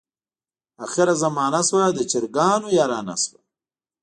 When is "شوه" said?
1.67-1.85, 3.23-3.39